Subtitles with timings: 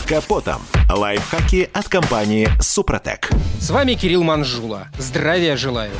[0.00, 0.62] Под капотом.
[0.88, 3.30] Лайфхаки от компании «Супротек».
[3.60, 4.88] С вами Кирилл Манжула.
[4.98, 5.92] Здравия желаю.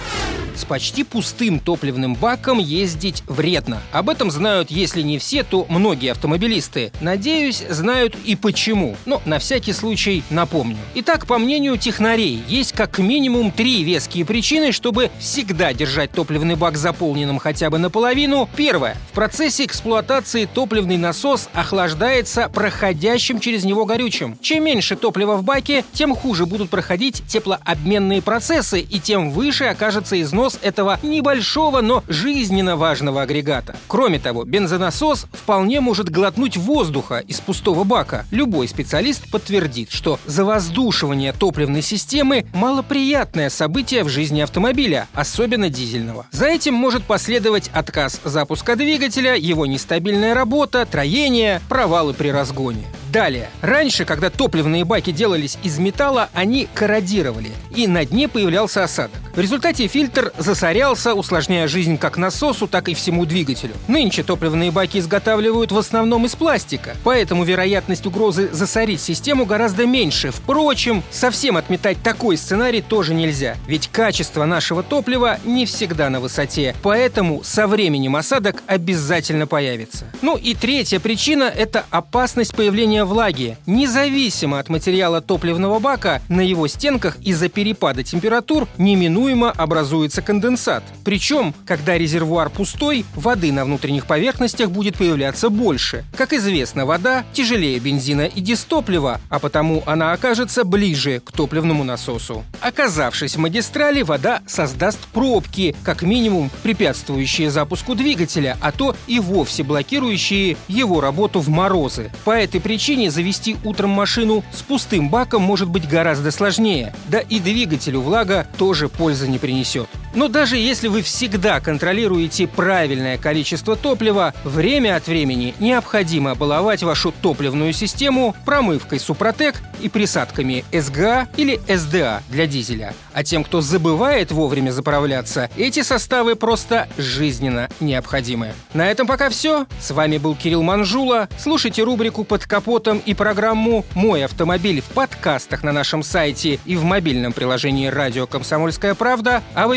[0.56, 3.80] С почти пустым топливным баком ездить вредно.
[3.92, 6.92] Об этом знают, если не все, то многие автомобилисты.
[7.00, 8.96] Надеюсь, знают и почему.
[9.06, 10.76] Но на всякий случай напомню.
[10.96, 16.76] Итак, по мнению технарей, есть как минимум три веские причины, чтобы всегда держать топливный бак
[16.76, 18.48] заполненным хотя бы наполовину.
[18.54, 18.98] Первое.
[19.12, 24.38] В процессе эксплуатации топливный насос охлаждается проходящим через него горючим.
[24.40, 30.20] Чем меньше топлива в баке, тем хуже будут проходить теплообменные процессы и тем выше окажется
[30.20, 33.76] износ этого небольшого, но жизненно важного агрегата.
[33.88, 38.26] Кроме того, бензонасос вполне может глотнуть воздуха из пустого бака.
[38.30, 46.26] Любой специалист подтвердит, что завоздушивание топливной системы– малоприятное событие в жизни автомобиля, особенно дизельного.
[46.30, 52.84] За этим может последовать отказ запуска двигателя, его нестабильная работа, троение, провалы при разгоне.
[53.10, 53.50] Далее.
[53.60, 59.18] Раньше, когда топливные баки делались из металла, они корродировали, и на дне появлялся осадок.
[59.32, 63.74] В результате фильтр засорялся, усложняя жизнь как насосу, так и всему двигателю.
[63.86, 70.32] Нынче топливные баки изготавливают в основном из пластика, поэтому вероятность угрозы засорить систему гораздо меньше.
[70.32, 76.74] Впрочем, совсем отметать такой сценарий тоже нельзя, ведь качество нашего топлива не всегда на высоте,
[76.82, 80.06] поэтому со временем осадок обязательно появится.
[80.22, 83.56] Ну и третья причина– это опасность появления влаги.
[83.66, 90.82] Независимо от материала топливного бака, на его стенках из-за перепада температур неминуемо образуется конденсат.
[91.04, 96.04] Причем, когда резервуар пустой, воды на внутренних поверхностях будет появляться больше.
[96.16, 102.44] Как известно, вода тяжелее бензина и дистоплива, а потому она окажется ближе к топливному насосу.
[102.60, 109.62] Оказавшись в магистрали, вода создаст пробки, как минимум препятствующие запуску двигателя, а то и вовсе
[109.62, 112.10] блокирующие его работу в морозы.
[112.24, 117.38] По этой причине завести утром машину с пустым баком может быть гораздо сложнее, да и
[117.38, 119.88] двигателю влага тоже пользы не принесет.
[120.14, 127.12] Но даже если вы всегда контролируете правильное количество топлива, время от времени необходимо баловать вашу
[127.12, 132.94] топливную систему промывкой Супротек и присадками СГА или СДА для дизеля.
[133.12, 138.52] А тем, кто забывает вовремя заправляться, эти составы просто жизненно необходимы.
[138.74, 139.66] На этом пока все.
[139.80, 141.28] С вами был Кирилл Манжула.
[141.38, 146.84] Слушайте рубрику «Под капотом» и программу «Мой автомобиль» в подкастах на нашем сайте и в
[146.84, 149.76] мобильном приложении «Радио Комсомольская правда», а в